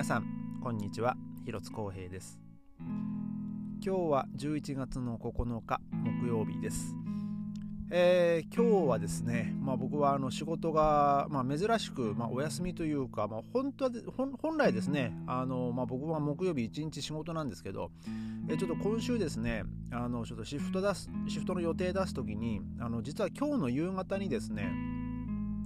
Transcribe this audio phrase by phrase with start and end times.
[0.00, 0.24] 皆さん
[0.62, 1.14] こんにちは。
[1.44, 2.40] 広津光平です。
[3.84, 6.94] 今日は11月の9日木曜日です。
[7.90, 13.90] えー、今日はですね、まあ、僕はあの仕事が、まあ、珍しく、まあ、お休みというか、まあ、本当は
[14.40, 17.90] 本来ですねあの、まあ、僕は木曜日1日仕事なんですけど、
[18.48, 24.72] えー、ちょっと今週ですねあのちょっとシフト出すシフトの予定出す時にあの実は今日の夕方にですね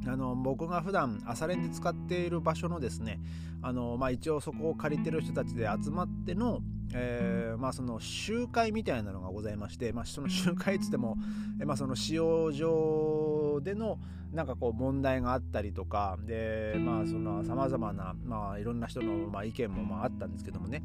[0.07, 3.21] あの僕が普段朝練で使っている場所のですね
[3.63, 6.61] あの、まあ、一応そこを借りてる人たちで集まっての、
[6.93, 11.17] えーまあ、その集会みたいなのがございまして、まあ、その集会っつっても、
[11.61, 13.99] えまあ、その使用上での
[14.33, 20.83] なんかこう問題があったりとかでまあそのさまざまな、まあ、いろんな人の、まあ、意見もまああったんですけどもね、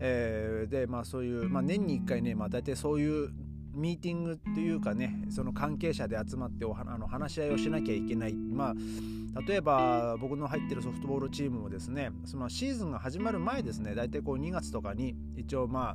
[0.00, 3.30] えー、でまあそういう、まあ、年に1回ね、まあ、大体そういう
[3.76, 8.34] ミーティングというかねその関係者で集まっておあの話し合いをしなきゃいけない。
[8.34, 8.74] まあ
[9.46, 15.94] 例えば僕の入ってるソフトボールチームもですねそのシーズンが始まる前ですね大体こう2月とかに一応ま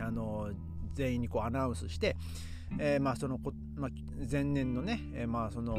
[0.00, 0.50] ああの
[0.94, 2.16] 全員にこうアナウンスして、
[2.78, 3.90] えー、まあそのこまあ、
[4.30, 5.76] 前年のね、えー、まあその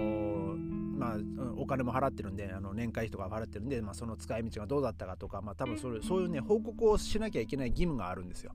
[0.94, 1.18] まあ、
[1.58, 8.54] お金も払ってるんであの年会費とか払ってるんで、まあ、その使い道がどうだったかとか、まあ、多分それそういうね報告をしなきゃいけない義務があるんですよ。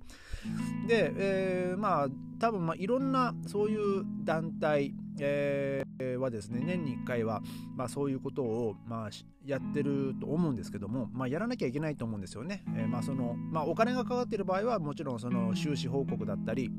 [0.87, 7.43] で、えー、まあ多分まあいろんなそういう団体、えー、はですね年に1回は、
[7.77, 9.11] まあ、そういうことを、まあ、
[9.45, 12.63] やってると思うんですけども、まあ、やらなきゃいけないと思うんですよね。
[12.77, 16.71] えー、まあそのまあ、お金がかかっている場合はもちろんその収支報告だったり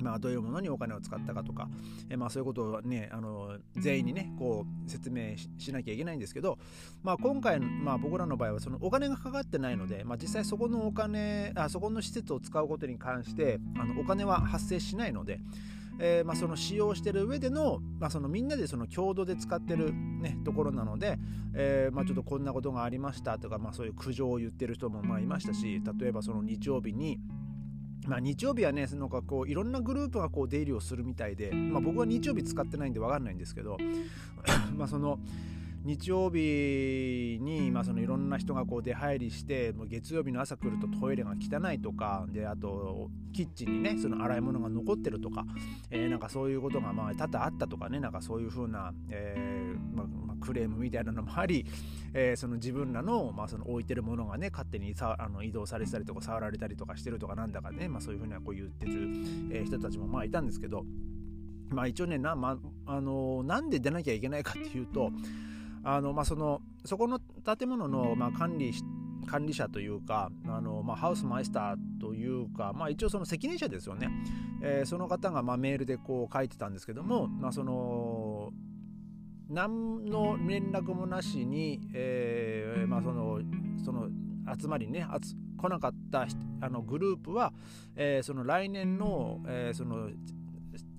[0.00, 1.68] まあ、どういうものにお金を使ったかとか、
[2.08, 6.58] えまあ、そういうことをねあの全員にねこう説明しなきゃいけないんですけど、
[7.02, 15.40] まあ、今回、まあ、僕らの場合はそのお金がかかってないので、まあ、実際そこのお金あそこの施設を使うことに関してあのお金は発生しないので。
[15.98, 21.18] えーまあ、その使用してる上での,、まあそのみんなでその共同で使ってる、ね、ところなので、
[21.54, 27.18] えーまあ、ちょっとこんなことがありましたとか、まあ、そういう苦情を言ってる人もまあいましたし例えばその日曜日に
[28.06, 33.76] まあ、日曜日はねなんかこういろんなグループがこう出入りをするみたいで、まあ、僕は日曜日使ってないんで分かんないんですけど
[34.76, 35.18] まあその
[35.86, 45.44] 日曜日に、まあ、そのいろんな人がこう出入りしてもう月曜日の朝来るとトイレが汚いとかであとキッチンにねその洗い物が残ってるとか、
[45.92, 51.64] えー、なんかそういうことがまあ多々あったとかねなんかそういう風な、えーまあ、まあ、クレームみたいなのもあり、
[52.14, 59.08] えー、その自分らの,、まあその置いてるものがね勝手にさあの移動されてたりとか触られたりとかしてるとかなんだかね、まあ、そういう風なこう言ってる、
[59.52, 60.84] え人たちもまあいたんですけど。
[61.68, 65.10] まあ一応ねな、まあのなんで出なきゃいけないかっていうと、
[65.88, 68.72] あの、まあ、そのそこの建物の、まあ、管理
[69.26, 74.08] 管理者というかあの、まあ、ハウスマイスターというか、まあ、一応その責任者ですよね、
[74.62, 78.50] えー、その方がまあメールでこう書いてたんですけども、まあ、その
[79.48, 83.40] 何の連絡もなしに、えーまあ、その
[83.84, 84.08] その
[84.60, 85.06] 集まりね
[85.56, 86.26] 来なかった
[86.60, 87.52] あのグループは、
[87.94, 90.10] えー、その来年の,、えー、その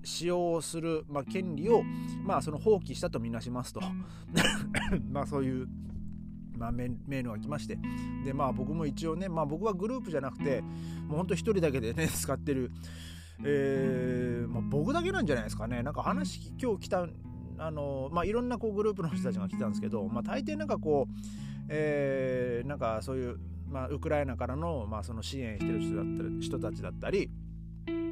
[0.04, 1.82] 使用する、まあ、権利を、
[2.24, 3.80] まあ、その放棄したとみなしますと。
[5.10, 5.68] まあそういう、
[6.56, 7.78] まあ、メールが来まして。
[8.24, 10.62] でまあ僕も一応ね、まあ、僕はグループじゃなくて
[11.06, 12.70] もうほんと一人だけでね 使ってる、
[13.44, 15.82] えーまあ、僕だけなんじゃないですかね。
[15.82, 17.08] なんか話今日来た
[17.58, 21.12] あのまあいろんなこうグループの人たちが来たんですけど、まあ、大抵なんかこう、
[21.68, 23.38] えー、なんかそういう、
[23.68, 27.30] まあ、ウクライナからの,、まあその支援してる人だったり人たちだったり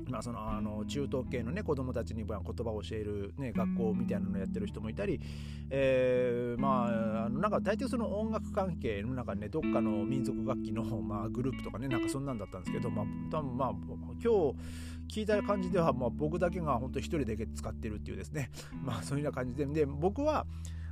[0.09, 5.21] まあ、そのあの中東系の、ね、子供たちに言葉を教える、ね、学校みたいなのをやってる人もいたり、
[5.71, 6.85] えー、ま
[7.23, 13.71] ああのなんか大体その音楽関係の中にねどっかの民族楽器の、まあ、グループとかねなんかそんなんだったんですけど、まあ、多分まあ
[14.23, 14.55] 今
[15.09, 18.51] 日聞いた感じでは、まあ、僕だけが本当一人だけ使ってるっていうですね。
[18.83, 19.67] まあそういうような感じで。
[19.67, 20.47] で僕は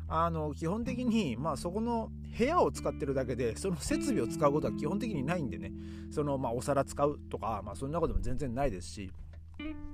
[0.08, 5.72] あの基本的に、まあ、そこの部屋を使ってるだけでその設備を使うことは基本的にないんでね。
[6.10, 9.10] その、まあ、お皿使うとか、まあ、そんなことも全然ないですし。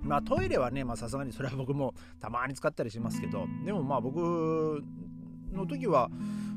[0.02, 3.46] まあトイレはねさすがにそれは僕もたまに使ったりしますけど。
[3.64, 4.82] でもまあ僕
[5.52, 6.10] の時は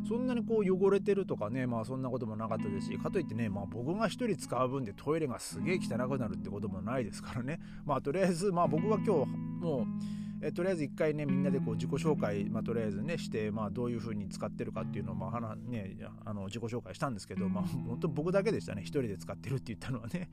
[0.08, 2.98] そんなにこう汚れてるとかねまあそんなこともなかったですし。
[2.98, 7.60] かといってねまあ僕が一人使う分でトイレがすげえ汚くなるってこともないですからね。
[7.86, 15.96] まあとりあえずまあ僕は今日もうえとりあえず一回ねみんなでこう自己紹介、まあ、とりあえずねして、まあ、どういうふうに使ってるかっていうのを、まあね、
[16.26, 18.82] あの自己紹介したんですけど、まあ、本当僕だけでしたね。
[18.82, 20.30] 一人で使ってるって言ったのはね。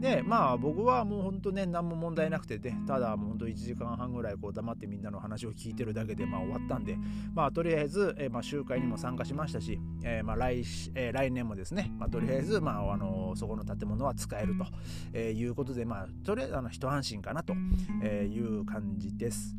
[0.00, 6.96] でまあ僕はもう本当ね何も問題なくてねただもう本当1時間半ぐらいこう黙ってみんなの話を聞いてるだけで、まあ、終わったんで
[7.34, 10.64] まあとりあえず、えまあ、集会にも参加しましたし、え、まあ来
[10.94, 14.66] え、来年もですね、まあ、とりあえず、まあ、あのそこの建物は使えると、
[15.12, 17.54] え、いうことで、まあ、とりあえずあの一安心かなと
[18.02, 19.58] えいう感じです。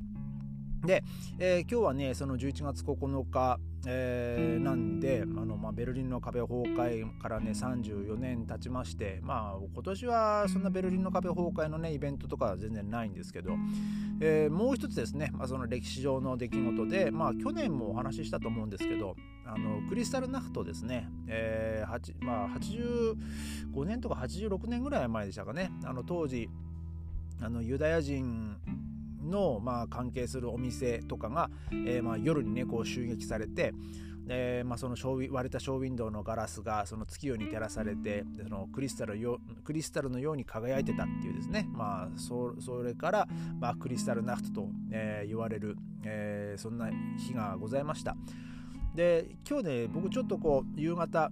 [0.85, 1.03] で、
[1.37, 13.57] えー、今日はねその11月9日、えー、なんであの、まあ、ベルリンの壁崩壊からね34年経ちましてまあ今年はそんなベルリンの壁崩壊のねイベントとかは全然ないんですけど、
[14.21, 26.49] えー、もう一つですね、まあ、その歴史上の出来事でまあ去年もお話ししたと思うんですけどあのクリスタルナフトですね、えーまあ、85年とか86年ぐらい前でしたかねあの当時
[27.41, 28.57] あのユダヤ人
[29.29, 33.73] の、まあ、関係するお店とかが、えー、まあ、夜にねこう襲撃されて
[34.29, 34.95] で、まあ、その
[35.31, 43.27] 割れたショーウィンドウのガラスがその月夜に照らされてでそのクリスタルよクリスタルのように輝いてたっていうですね、まあ、そそれから、
[43.59, 48.15] まあ、クリスタルナフトと、えー、言われる、えー、そんな日がございました。
[48.95, 51.31] で今日ね僕ちょっとこう夕方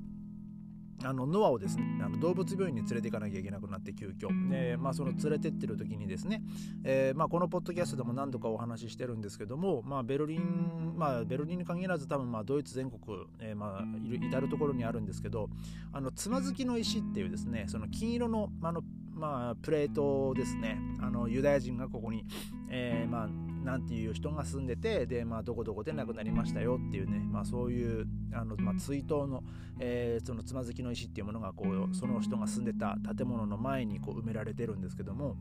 [1.03, 4.49] あのノアをですねあの動物病院に連れて行かなきゃいけなくなって急遽。
[4.49, 6.41] で、まあ、その連れてってる時にですね、
[6.83, 13.01] えーまあ、このポッドキャストでも何度かお話ししてるんですけども、まあ、ベルリン、まあ、ベルリンに限らず多分まあドイツ全国、
[13.39, 15.49] えーまあ、至る所にあるんですけど
[15.93, 18.81] あのつまずきの石っていうですねその金色のあの、
[19.13, 22.25] まあ、プレートですねあのユダヤ人がここに、
[22.69, 23.29] えーまあ、
[23.67, 29.43] なんていう人が住んでてで、まあ、どこどこで亡くなりましたよっていうね、まあ、そういうあの、まあ、追悼の,、
[29.77, 35.35] えー、そのつまずきの石っていうものがこうその人が住んでた建物の前にこう埋められてるんですけども、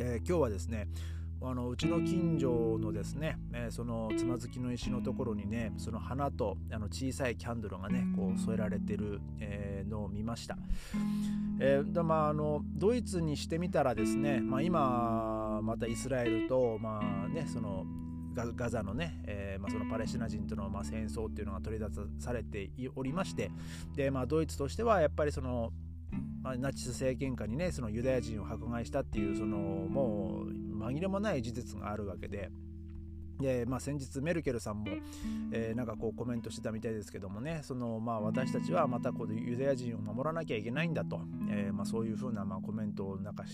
[0.00, 0.88] えー、今日はですね
[1.40, 10.58] あのうちの近所のですね、えー、そのつまずきの石のところにねその花とあの小さいキャンドルがねこう添えられてる、えー、のを見ました、
[11.60, 15.37] えー、まああのドイツにしてみたらですね、まあ、今
[15.68, 17.84] またイスラエルとまあねその
[18.34, 23.50] ガザのね、えーまあ、そのパレスチナ人とのまあ戦争っていうのが取り出されておりまして
[23.96, 25.72] で、まあ、ドイツとしてはやっぱりその
[26.42, 32.50] まあ、ナチス政権下にねそのユダヤ人を迫害したっていうそのもう紛れもない事実があるわけで。
[33.40, 34.88] でまあ、先日メルケルさんも、
[35.52, 43.44] えー、なんかこうコメントしてたみたいですけどもねその、まあ、私たちはまたこうユダヤ人を守らなきゃいけないんだと、えーまあ、そういうふうなまあコメントをなんか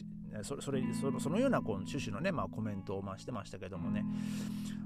[0.43, 4.07] それそれそのそのようなこう趣旨のね、まあ、コメントをまあしてましたけどもね、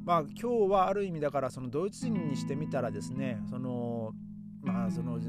[0.04, 4.12] まあ、今日はある意味だからそのドイツ人にしてみたらですねその
[4.62, 5.20] まあその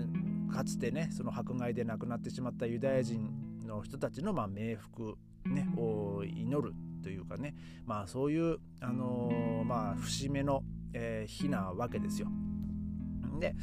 [0.51, 3.29] かつてねその迫害で亡くなってしまったユダヤ人
[3.67, 7.55] の人たちのまあ冥福、ね、を祈るというかね、
[7.85, 10.63] まあ、そういう、あのー、まあ、節目の、
[10.93, 12.27] えー、日なわけですよ。
[13.39, 13.55] で、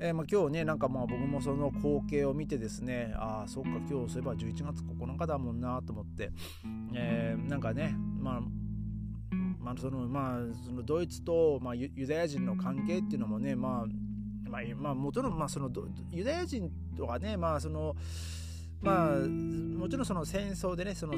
[0.00, 6.30] えーまあ、今日ねなんかまあ僕もその光景を見てですねああそっか今日そういえば11月9日だもんなと思って、
[6.94, 8.40] えー、なんかねまあ
[9.64, 15.70] まあそのまあ、そのドイツと、まあ、ユダヤ人の関係っていうのもね、まあ、まあ、まあ、もちろん、まあ、その
[16.10, 17.96] ユダヤ人とかね、まあ、その、
[18.84, 21.14] まあ、もちろんその戦争でね、その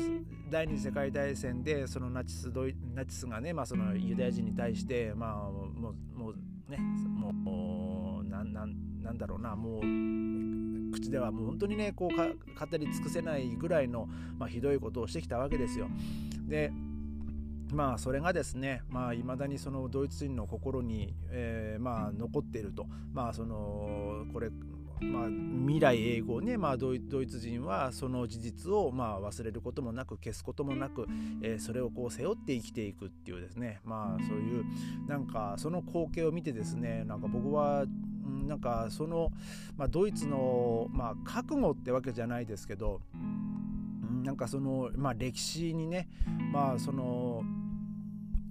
[0.48, 14.08] 第二次世界大戦で、そのナチスドイナチスがね、まあ、そのユダヤ人に対して、まあ、もう、もうね、もう、なんなんなんだろうな、もう、口ではもう本当にね、こう語り尽くせないぐらいの、
[14.38, 15.88] まあ、ひどいことをしてきたわけですよ。
[16.46, 16.70] で、
[17.72, 24.50] まあそれがですねまあ未だにそのドイツ人の心に、えー、まあ残っているとまあそのこれ
[25.00, 31.06] まあ、未来永劫ね、まあ、ドイツ人はその事実をまあ忘れることもなく消すこともなく、
[31.42, 33.80] えー、それをこう背負って生きていくっていうですね。
[33.84, 34.64] まあそういう
[35.06, 37.84] なんかその光景を見てですねなんか僕は
[38.46, 39.32] なんかその、
[39.76, 43.00] まあ、ドイツの、まあ、覚悟ってわけじゃないですけど
[44.22, 46.08] なんかその、まあ、歴史にね、
[46.52, 47.42] まあ、その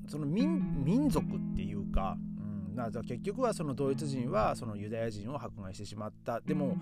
[0.07, 2.17] その民族っていうか、
[2.83, 6.41] うん、な結局はそのドイツ人はそのユダヤ人を迫害してしまった。
[6.41, 6.77] でも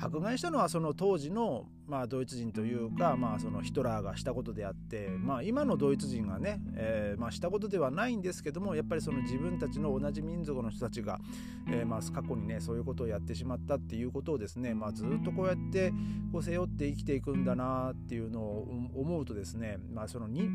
[0.00, 11.20] 迫害したのはその当時の、まあ、ドイツ人というか、まあ、そのヒトラーがしたことであって、まあ、今のドイツ人がね、えーまあ、したことではないんですけどもやっぱりその自分たちの同じ民族の人たちが、
[11.68, 15.92] えーまあ、過去にねそういうことをやってしまったっていうことをですね、まあ、ずっとこうやって
[16.32, 20.48] こう背負って生きていくんだなっていうのを思うとですね、まあ、そのに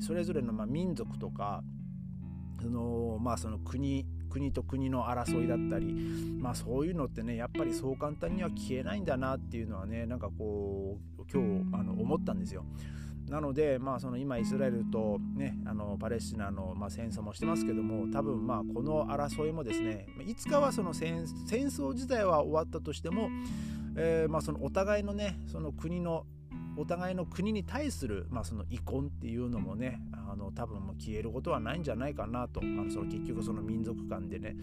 [0.00, 1.62] それぞれのま民族とか
[2.60, 5.92] そのまあその国国と国の争いだったり、
[6.40, 12.64] まあ、そういうのってねやっぱりそう簡単には消えないんだなっていうのはねなんかこう今日あの思ったんですよ。
[13.28, 23.30] なので、まあ、その今イスラエルと、ね、あのパレスチナの、まあ、戦争もしてますけども多分まあこの争いもですねいつかはその戦争自体は終わったとしても、
[23.96, 26.26] えー、まあそのお互いのねその国の
[26.76, 32.60] お互いの国に対する、まあ、その遺恨っていうのもねあの多分もう消えることはないんじゃないかなと。
[32.62, 34.56] あのその結局その民族間でね。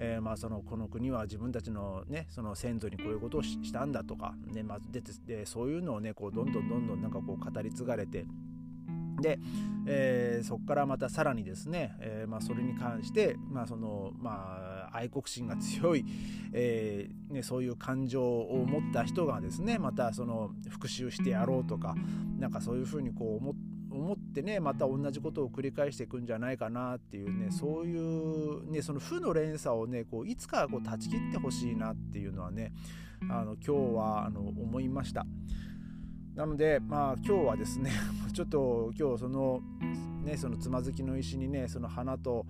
[0.00, 8.24] えー、まあそのこの国は自分たちの,、ね、その先祖にこういうことをしたんだとか、ねまあ、ででそういうのをねこうどんどんどんどんなんかこう語り継がれて
[9.20, 9.38] で、
[9.86, 16.04] えー、そこからまたさらにですね、えーまあ、それに関して、まあそのまあ、愛国心が強い、
[16.52, 21.94] えーね、そういう感情を持った人がですねまたその復讐してやろうとか
[22.38, 23.54] なんかそういうふうにこう思
[23.90, 32.72] 思ってねまた同じことを繰り返していくんじゃないかなっていうねそういう、ね、その負の連鎖をねこういつかこう断ち切ってほしいなっていうのはね
[33.30, 35.26] あの今日はあの思いました。
[36.38, 37.90] なのでまあ今日はですね
[38.32, 39.60] ちょっと今日その
[40.22, 42.46] ねそのつまずきの石にねその花と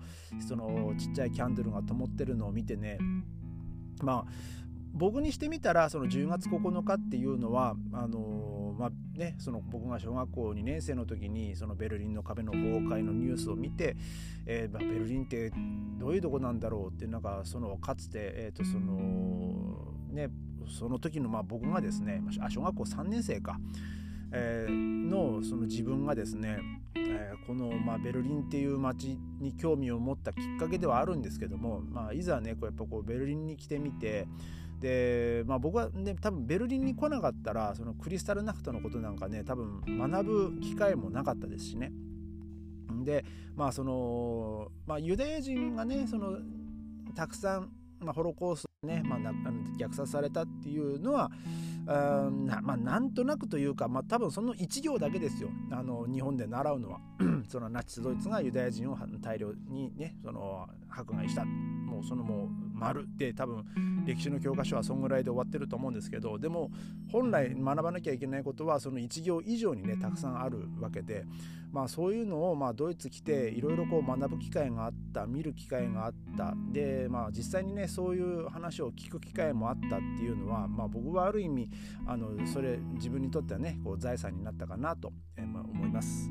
[0.47, 2.99] そのちっちゃいキャンドルが灯ってるのを見てね
[4.03, 4.31] まあ
[4.93, 13.97] 僕にしてみたらその10月9日っていうのはあのまあねその僕が小学校2年生の時にそのベルリンの壁の崩壊のニュースを見て、
[14.45, 15.51] えー、ベルリンって
[15.97, 20.29] どういうとこなんだろうってなんかそのかつてえ、ー、とそのね
[20.69, 23.59] その時のまあ僕がですね小学校3年生か、
[24.31, 26.59] えー、のその自分がですね、
[26.95, 34.27] えー、このまあベルリンっていう街に興味を持ったきっかけではあるんですけども、まあ、いざねこうやっぱこうベルリンに来てみて
[34.79, 41.91] で、まあ、僕はね多分ベルリンに来なかったらそのクリスタルナフトのことなんかね多分学ぶ機会もなかったですしね。
[43.03, 43.23] で
[43.55, 46.37] まあその、まあ、ユダヤ人がねその
[47.15, 47.69] たくさん
[48.01, 49.19] まあ、ホロコーストね、まあ、
[49.77, 51.29] 虐殺されたっていうのは
[51.85, 55.49] な,、まあ、なんとなくというか、まあ、多分その1行だけですよ。
[55.71, 56.99] あの日本で習うのは。
[57.49, 61.43] そのナチスドイツがユダヤ人を大量にねその迫害した。
[61.45, 63.65] もうそのもう丸で多分
[64.05, 66.69] 歴史の教科書はそんぐらいで終わってると思うんですけどでも
[67.11, 71.25] 本来学ばなきゃいけないことはその1行以上にねたくさんあるわけで
[71.71, 76.53] まあそういうのをまあドイツ来ていろいろ学ぶ機会があってった見る機会があった。
[76.71, 81.69] でまあ実際にねそういう話を聞く機会もあったっていうのはまあ僕はある意味
[82.05, 86.29] あのそれ自分にとってはねこう財産になったかなと、えー、まあ思います。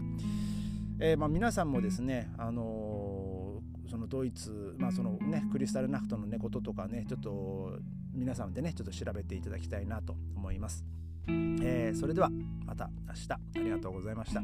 [1.01, 3.39] えー、まあ皆さんもですねあのー
[3.89, 7.79] そのドイツ、まあそのね、クリスタルナフトの、ね、こととかねちょっと
[8.13, 10.85] 皆さんでねちょっと調べていただきたいなと思います、
[11.27, 12.29] えー、それでは
[12.67, 13.33] また明日。
[13.33, 14.43] ありがとうございました。